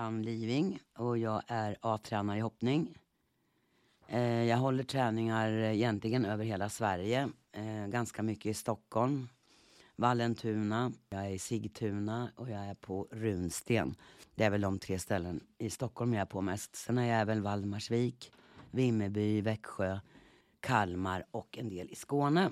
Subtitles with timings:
[0.00, 2.94] heter Ann Living och jag är A-tränare i hoppning.
[4.08, 7.28] Eh, jag håller träningar eh, egentligen över hela Sverige.
[7.52, 9.28] Eh, ganska mycket i Stockholm,
[9.96, 13.94] Vallentuna, jag är i Sigtuna och jag är på Runsten.
[14.34, 16.76] Det är väl de tre ställen i Stockholm jag är på mest.
[16.76, 18.32] Sen är jag även Valdemarsvik,
[18.70, 20.00] Vimmerby, Växjö,
[20.60, 22.50] Kalmar och en del i Skåne.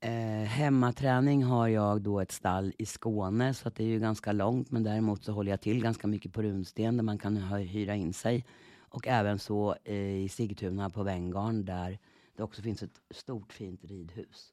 [0.00, 4.32] Eh, hemmaträning har jag då ett stall i Skåne så att det är ju ganska
[4.32, 7.94] långt men däremot så håller jag till ganska mycket på Runsten där man kan hyra
[7.94, 8.44] in sig.
[8.78, 11.98] Och även så eh, i Sigtuna på Venngarn där
[12.36, 14.52] det också finns ett stort fint ridhus.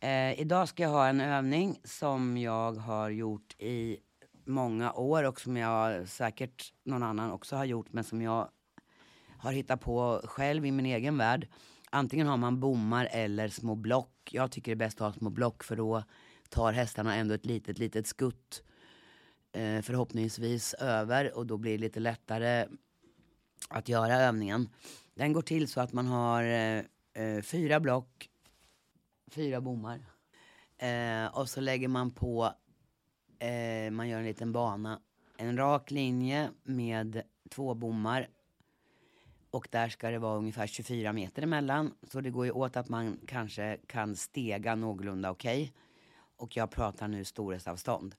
[0.00, 3.98] Eh, idag ska jag ha en övning som jag har gjort i
[4.44, 8.48] många år och som jag säkert någon annan också har gjort men som jag
[9.38, 11.48] har hittat på själv i min egen värld.
[11.90, 14.15] Antingen har man bommar eller små block.
[14.32, 16.02] Jag tycker det är bäst att ha små block för då
[16.48, 18.62] tar hästarna ändå ett litet, litet skutt
[19.52, 22.66] eh, förhoppningsvis över och då blir det lite lättare
[23.68, 24.68] att göra övningen.
[25.14, 28.28] Den går till så att man har eh, eh fyra block,
[29.30, 30.00] fyra bommar.
[30.78, 32.52] Eh, och så lägger man på,
[33.38, 35.00] eh, man gör en liten bana,
[35.36, 38.28] en rak linje med två bommar.
[39.50, 41.94] Och där ska det vara ungefär 24 meter emellan.
[42.02, 45.62] Så det går ju åt att man kanske kan stega någorlunda okej.
[45.62, 45.72] Okay.
[46.36, 48.14] Och jag pratar nu storhetsavstånd.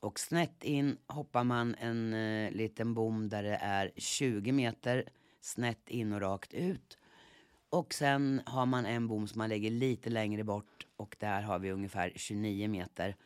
[0.00, 5.04] Och snett in hoppar man en eh, liten bom där det är 20 meter
[5.40, 6.98] snett in och rakt ut.
[7.70, 11.58] Och sen har man en bom som man lägger lite längre bort och där har
[11.58, 13.16] vi ungefär 29 meter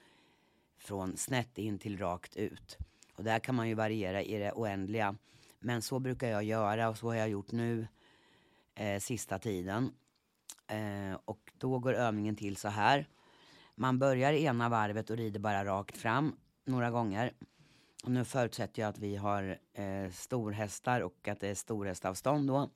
[0.79, 2.79] från snett in till rakt ut.
[3.15, 5.17] Och där kan man ju variera i det oändliga.
[5.65, 7.87] Men så brukar jag göra och så har jag gjort nu
[8.75, 9.93] eh, sista tiden.
[10.67, 13.09] Eh, och då går övningen till så här.
[13.75, 17.33] Man börjar ena varvet och rider bara rakt fram några gånger.
[18.05, 22.71] Och nu förutsätter jag att vi har eh, storhästar och att det är storhästavstånd då.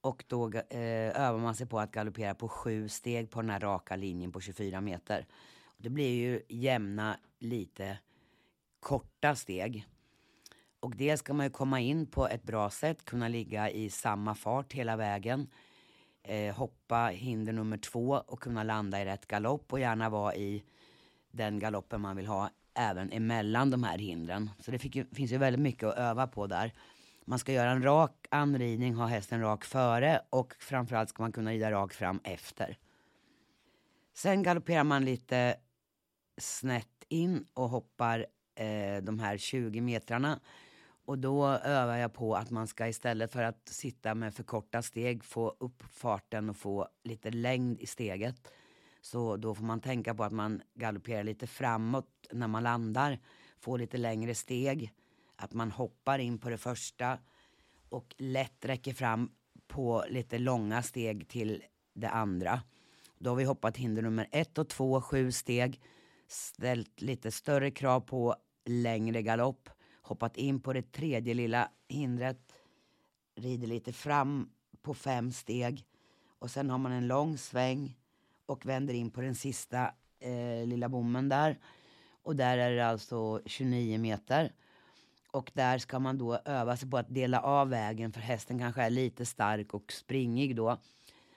[0.00, 3.60] Och då eh, övar man sig på att galoppera på sju steg på den här
[3.60, 5.26] raka linjen på 24 meter.
[5.64, 7.98] Och det blir ju jämna, lite
[8.80, 9.86] korta steg.
[10.80, 14.34] Och det ska man ju komma in på ett bra sätt, kunna ligga i samma
[14.34, 15.48] fart hela vägen.
[16.22, 20.64] Eh, hoppa hinder nummer två och kunna landa i rätt galopp och gärna vara i
[21.30, 24.50] den galoppen man vill ha även emellan de här hindren.
[24.58, 26.72] Så det ju, finns ju väldigt mycket att öva på där.
[27.24, 31.50] Man ska göra en rak anridning, ha hästen rak före och framförallt ska man kunna
[31.50, 32.78] rida rakt fram efter.
[34.14, 35.56] Sen galopperar man lite
[36.38, 40.40] snett in och hoppar eh, de här 20 metrarna.
[41.06, 44.82] Och då övar jag på att man ska istället för att sitta med för korta
[44.82, 48.52] steg få upp farten och få lite längd i steget.
[49.00, 53.18] Så då får man tänka på att man galopperar lite framåt när man landar,
[53.58, 54.92] får lite längre steg,
[55.36, 57.18] att man hoppar in på det första
[57.88, 59.30] och lätt räcker fram
[59.68, 61.62] på lite långa steg till
[61.94, 62.62] det andra.
[63.18, 65.80] Då har vi hoppat hinder nummer ett och två, sju steg,
[66.28, 69.68] ställt lite större krav på längre galopp,
[70.06, 72.52] hoppat in på det tredje lilla hindret,
[73.36, 74.50] rider lite fram
[74.82, 75.84] på fem steg
[76.38, 77.96] och sen har man en lång sväng
[78.46, 79.90] och vänder in på den sista
[80.20, 81.58] eh, lilla bommen där.
[82.22, 84.52] Och där är det alltså 29 meter.
[85.30, 88.82] Och där ska man då öva sig på att dela av vägen för hästen kanske
[88.82, 90.76] är lite stark och springig då.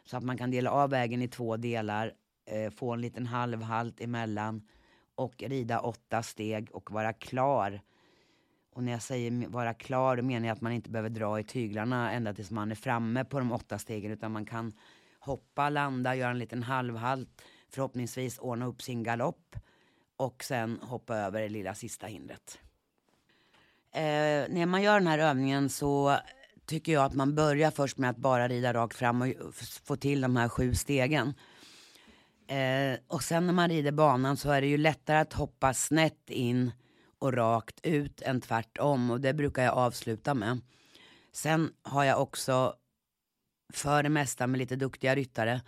[0.06, 2.14] Så att man kan dela av vägen i två delar,
[2.46, 4.68] eh, få en liten halvhalt emellan
[5.16, 7.82] och rida åtta steg och vara klar.
[8.74, 11.44] Och när jag säger vara klar då menar jag att man inte behöver dra i
[11.44, 14.74] tyglarna ända tills man är framme på de åtta stegen utan man kan
[15.20, 19.56] hoppa, landa, göra en liten halvhalt, förhoppningsvis ordna upp sin galopp
[20.18, 22.60] och sen hoppa över det lilla sista hindret.
[23.92, 26.18] Eh, när man gör den här övningen så
[26.66, 30.22] tycker jag att man börjar först med att bara rida rakt fram och få till
[30.22, 31.34] de här sju stegen.
[32.48, 36.30] Eh, och sen när man rider banan så är det ju lättare att hoppa snett
[36.30, 36.72] in
[37.20, 40.62] och rakt ut än tvärtom och det brukar jag avsluta med.
[41.32, 42.76] Sen har jag också
[43.74, 45.62] för det mesta med lite duktiga ryttare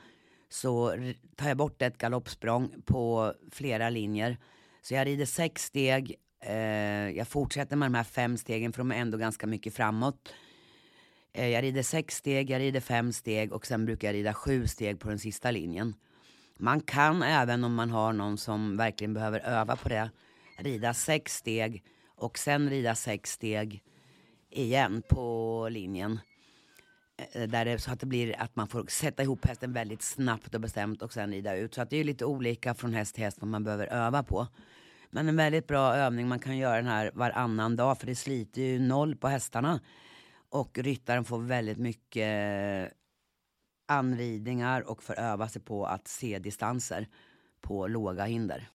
[0.50, 0.96] så
[1.36, 4.38] tar jag bort ett galoppsprång på flera linjer.
[4.82, 8.92] Så jag rider sex steg, eh, jag fortsätter med de här fem stegen för de
[8.92, 10.34] är ändå ganska mycket framåt.
[11.34, 14.68] Eh, jag rider sex steg, jag rider fem steg och sen brukar jag rida sju
[14.68, 15.96] steg på den sista linjen.
[16.58, 20.10] Man kan även om man har någon som verkligen behöver öva på det,
[20.64, 21.84] rida sex steg
[22.16, 23.84] och sen rida sex steg
[24.50, 26.20] igen på linjen.
[27.32, 30.56] Eh, där det, så att det blir att man får sätta ihop hästen väldigt snabbt
[30.56, 31.74] och bestämt och sen rida ut.
[31.74, 34.48] Så att det är lite olika från häst till häst vad man behöver öva på.
[35.10, 38.62] Men en väldigt bra övning, man kan göra den här varannan dag för det sliter
[38.62, 39.80] ju noll på hästarna.
[40.50, 42.94] Och ryttaren får väldigt mycket
[43.88, 47.08] anridningar och får öva sig på att se distanser
[47.62, 48.70] på låga hinder.